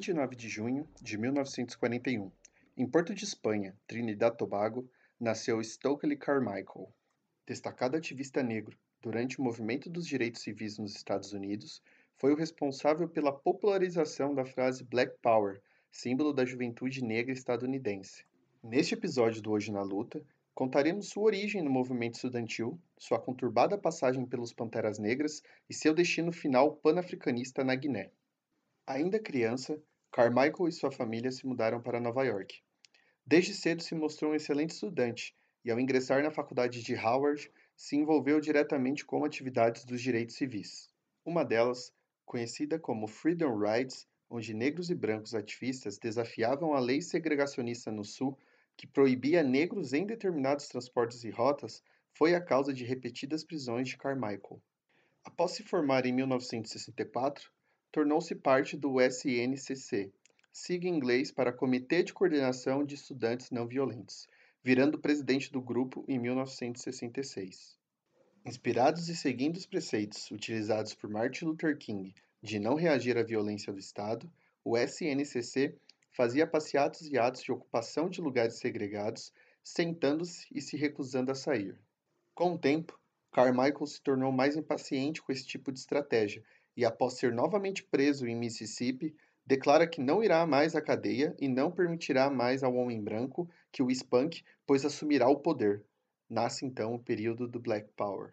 [0.00, 2.32] 29 de junho de 1941,
[2.74, 4.88] em Porto de Espanha, Trinidad Tobago,
[5.20, 6.90] nasceu Stokely Carmichael.
[7.46, 11.82] Destacado ativista negro durante o movimento dos direitos civis nos Estados Unidos,
[12.16, 15.60] foi o responsável pela popularização da frase Black Power,
[15.92, 18.24] símbolo da juventude negra estadunidense.
[18.62, 20.24] Neste episódio do Hoje na Luta,
[20.54, 26.32] contaremos sua origem no movimento estudantil, sua conturbada passagem pelos Panteras Negras e seu destino
[26.32, 28.10] final panafricanista na Guiné.
[28.86, 29.80] Ainda criança,
[30.12, 32.60] Carmichael e sua família se mudaram para Nova York.
[33.24, 37.96] Desde cedo se mostrou um excelente estudante e, ao ingressar na faculdade de Howard, se
[37.96, 40.88] envolveu diretamente com atividades dos direitos civis.
[41.24, 41.92] Uma delas,
[42.26, 48.36] conhecida como Freedom Rides, onde negros e brancos ativistas desafiavam a lei segregacionista no Sul
[48.76, 51.82] que proibia negros em determinados transportes e rotas,
[52.14, 54.60] foi a causa de repetidas prisões de Carmichael.
[55.22, 57.52] Após se formar em 1964,
[57.92, 60.12] tornou-se parte do SNCC,
[60.52, 64.28] sigla em inglês para Comitê de Coordenação de Estudantes Não Violentos,
[64.62, 67.76] virando presidente do grupo em 1966.
[68.46, 73.72] Inspirados e seguindo os preceitos utilizados por Martin Luther King de não reagir à violência
[73.72, 74.30] do Estado,
[74.64, 75.76] o SNCC
[76.12, 81.78] fazia passeatas e atos de ocupação de lugares segregados, sentando-se e se recusando a sair.
[82.34, 82.98] Com o tempo,
[83.32, 86.42] Carmichael se tornou mais impaciente com esse tipo de estratégia
[86.80, 89.14] e, após ser novamente preso em Mississippi,
[89.44, 93.82] declara que não irá mais à cadeia e não permitirá mais ao homem branco que
[93.82, 95.84] o espanque, pois assumirá o poder.
[96.26, 98.32] Nasce então o período do Black Power.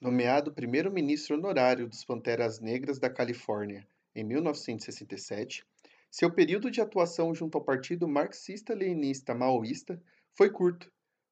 [0.00, 5.64] Nomeado primeiro-ministro honorário dos Panteras Negras da Califórnia em 1967,
[6.10, 10.02] seu período de atuação junto ao Partido Marxista-Leninista Maoísta
[10.34, 10.90] foi curto,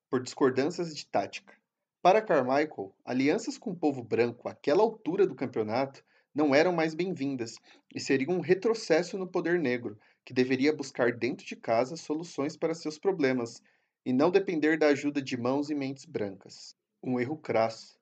[0.09, 1.55] por discordâncias de tática.
[2.01, 6.05] Para Carmichael, alianças com o povo branco àquela altura do campeonato
[6.37, 7.57] não eram mais bem-vindas
[7.95, 12.75] e seriam um retrocesso no poder negro, que deveria buscar dentro de casa soluções para
[12.75, 13.63] seus problemas
[14.05, 16.77] e não depender da ajuda de mãos e mentes brancas.
[17.03, 17.99] Um erro crasso,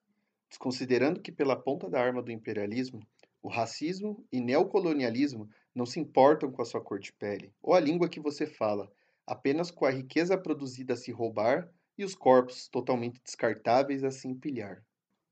[0.49, 2.99] desconsiderando que pela ponta da arma do imperialismo,
[3.41, 7.79] o racismo e neocolonialismo não se importam com a sua cor de pele ou a
[7.79, 8.91] língua que você fala,
[9.25, 14.27] apenas com a riqueza produzida a se roubar e os corpos totalmente descartáveis a se
[14.27, 14.83] empilhar.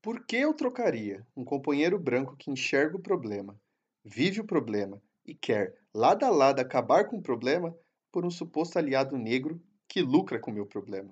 [0.04, 3.58] Por que eu trocaria um companheiro branco que enxerga o problema,
[4.04, 7.74] vive o problema e quer, lado a lado, acabar com o problema
[8.12, 11.10] por um suposto aliado negro que lucra com o meu problema?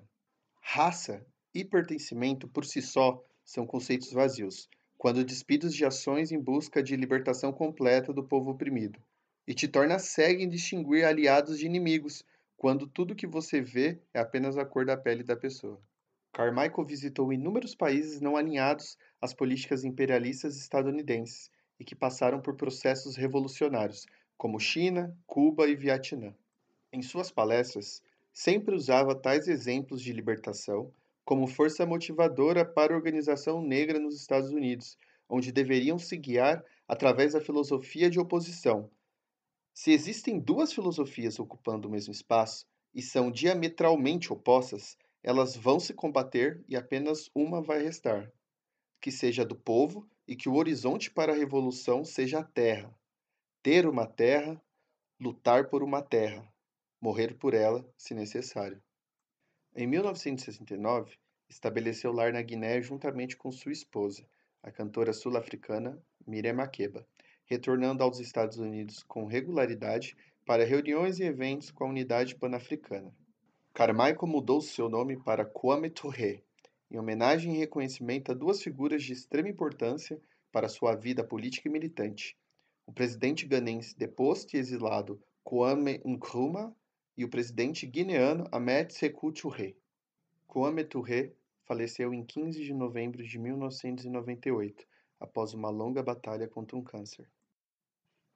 [0.61, 6.83] Raça e pertencimento por si só são conceitos vazios, quando despidos de ações em busca
[6.83, 9.01] de libertação completa do povo oprimido
[9.47, 12.23] e te torna cego em distinguir aliados de inimigos,
[12.55, 15.81] quando tudo que você vê é apenas a cor da pele da pessoa.
[16.33, 21.49] Carmichael visitou inúmeros países não alinhados às políticas imperialistas estadunidenses
[21.79, 24.05] e que passaram por processos revolucionários,
[24.37, 26.35] como China, Cuba e Vietnã.
[26.91, 30.91] Em suas palestras, sempre usava tais exemplos de libertação
[31.23, 34.97] como força motivadora para a organização negra nos Estados Unidos,
[35.29, 38.89] onde deveriam se guiar através da filosofia de oposição,
[39.73, 45.93] se existem duas filosofias ocupando o mesmo espaço e são diametralmente opostas, elas vão se
[45.93, 48.31] combater e apenas uma vai restar.
[48.99, 52.93] Que seja do povo e que o horizonte para a revolução seja a terra.
[53.61, 54.61] Ter uma terra,
[55.19, 56.47] lutar por uma terra,
[57.01, 58.81] morrer por ela, se necessário.
[59.75, 61.17] Em 1969,
[61.49, 64.27] estabeleceu lar na Guiné juntamente com sua esposa,
[64.61, 65.97] a cantora sul-africana
[66.27, 67.07] Miriam Makeba
[67.45, 73.13] retornando aos Estados Unidos com regularidade para reuniões e eventos com a Unidade Pan-Africana.
[73.75, 76.43] Carmichael mudou seu nome para Kwame Touré,
[76.91, 81.71] em homenagem e reconhecimento a duas figuras de extrema importância para sua vida política e
[81.71, 82.37] militante:
[82.85, 86.71] o presidente ganense deposto e exilado Kwame Nkrumah
[87.17, 89.73] e o presidente guineano Ahmed Sékou Touré.
[90.45, 91.33] Kwame Touré
[91.65, 94.85] faleceu em 15 de novembro de 1998,
[95.19, 97.27] após uma longa batalha contra um câncer.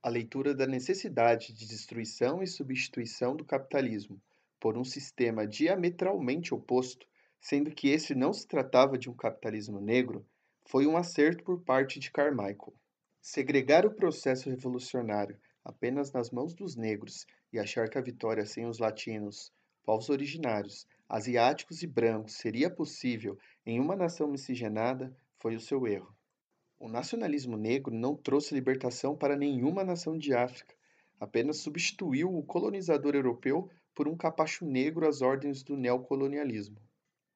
[0.01, 4.19] A leitura da necessidade de destruição e substituição do capitalismo
[4.59, 7.07] por um sistema diametralmente oposto,
[7.39, 10.25] sendo que esse não se tratava de um capitalismo negro,
[10.65, 12.73] foi um acerto por parte de Carmichael.
[13.21, 18.65] Segregar o processo revolucionário apenas nas mãos dos negros e achar que a vitória sem
[18.65, 19.51] os latinos,
[19.83, 26.15] povos originários, asiáticos e brancos seria possível em uma nação miscigenada foi o seu erro.
[26.79, 30.75] O nacionalismo negro não trouxe libertação para nenhuma nação de África,
[31.19, 36.79] apenas substituiu o colonizador europeu por um capacho negro às ordens do neocolonialismo.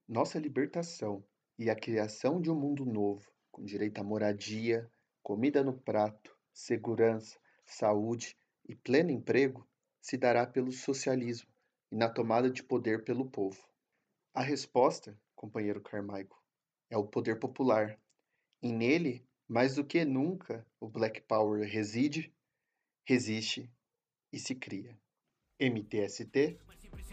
[0.07, 1.25] Nossa libertação
[1.57, 4.87] e a criação de um mundo novo, com direito à moradia,
[5.23, 9.67] comida no prato, segurança, saúde e pleno emprego
[9.99, 11.49] se dará pelo socialismo
[11.91, 13.67] e na tomada de poder pelo povo.
[14.31, 16.37] A resposta, companheiro Carmichael,
[16.91, 17.99] é o poder popular.
[18.61, 22.31] E nele, mais do que nunca, o Black Power reside,
[23.03, 23.67] resiste
[24.31, 24.95] e se cria.
[25.61, 26.57] MTST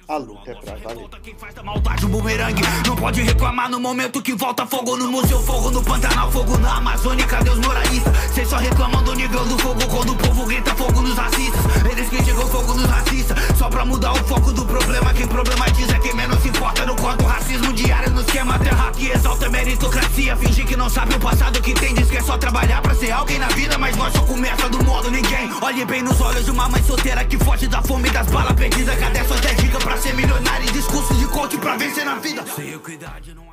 [0.08, 1.06] a luta é pra valer.
[1.22, 5.12] Quem faz da maldade um bumerangue Não pode reclamar no momento que volta fogo no
[5.12, 8.16] museu Fogo no Pantanal, fogo na Amazônia Cadê os moralistas?
[8.32, 11.60] Cês só reclamam do nível do fogo Quando o povo grita fogo nos racistas
[11.92, 15.77] Eles que chegam fogo nos racistas Só pra mudar o foco do problema Quem problematiza
[15.77, 15.77] é
[19.08, 22.36] que exalta meritocracia Fingir que não sabe o passado que tem Diz que é só
[22.36, 26.02] trabalhar pra ser alguém na vida Mas nós só começa do modo ninguém Olhe bem
[26.02, 29.24] nos olhos de uma mãe solteira Que foge da fome e das balas perdidas Cadê
[29.24, 32.44] suas 10 dicas pra ser milionário e discurso de coach pra vencer na vida.
[32.54, 33.47] Sei eu cuidar de não